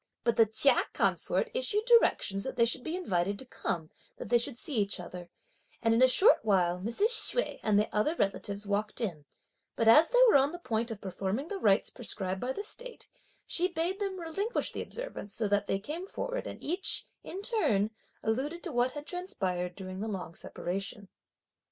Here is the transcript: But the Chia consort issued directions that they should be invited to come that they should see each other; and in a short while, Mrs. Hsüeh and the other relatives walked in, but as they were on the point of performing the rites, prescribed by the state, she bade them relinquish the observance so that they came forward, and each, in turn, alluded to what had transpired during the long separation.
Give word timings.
But 0.23 0.35
the 0.35 0.47
Chia 0.47 0.85
consort 0.93 1.51
issued 1.53 1.85
directions 1.85 2.43
that 2.43 2.55
they 2.55 2.65
should 2.65 2.83
be 2.83 2.95
invited 2.95 3.37
to 3.37 3.45
come 3.45 3.91
that 4.17 4.29
they 4.29 4.39
should 4.39 4.57
see 4.57 4.77
each 4.77 4.99
other; 4.99 5.29
and 5.83 5.93
in 5.93 6.01
a 6.01 6.07
short 6.07 6.39
while, 6.41 6.79
Mrs. 6.79 7.09
Hsüeh 7.09 7.59
and 7.61 7.77
the 7.77 7.87
other 7.95 8.15
relatives 8.15 8.65
walked 8.65 8.99
in, 8.99 9.25
but 9.75 9.87
as 9.87 10.09
they 10.09 10.17
were 10.27 10.37
on 10.37 10.53
the 10.53 10.57
point 10.57 10.89
of 10.89 11.01
performing 11.01 11.49
the 11.49 11.59
rites, 11.59 11.91
prescribed 11.91 12.41
by 12.41 12.51
the 12.51 12.63
state, 12.63 13.07
she 13.45 13.67
bade 13.67 13.99
them 13.99 14.19
relinquish 14.19 14.71
the 14.71 14.81
observance 14.81 15.35
so 15.35 15.47
that 15.47 15.67
they 15.67 15.77
came 15.77 16.07
forward, 16.07 16.47
and 16.47 16.63
each, 16.63 17.05
in 17.23 17.43
turn, 17.43 17.91
alluded 18.23 18.63
to 18.63 18.71
what 18.71 18.93
had 18.93 19.05
transpired 19.05 19.75
during 19.75 19.99
the 19.99 20.07
long 20.07 20.33
separation. 20.33 21.09